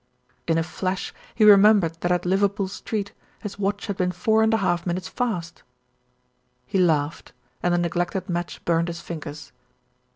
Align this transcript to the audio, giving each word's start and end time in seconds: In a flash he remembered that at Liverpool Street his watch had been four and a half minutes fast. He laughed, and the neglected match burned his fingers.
In 0.47 0.57
a 0.57 0.63
flash 0.63 1.13
he 1.35 1.43
remembered 1.43 2.01
that 2.01 2.11
at 2.11 2.25
Liverpool 2.25 2.67
Street 2.67 3.13
his 3.43 3.59
watch 3.59 3.85
had 3.85 3.97
been 3.97 4.11
four 4.11 4.41
and 4.41 4.51
a 4.51 4.57
half 4.57 4.83
minutes 4.87 5.07
fast. 5.07 5.61
He 6.65 6.79
laughed, 6.79 7.33
and 7.61 7.71
the 7.71 7.77
neglected 7.77 8.27
match 8.27 8.65
burned 8.65 8.87
his 8.87 8.99
fingers. 8.99 9.51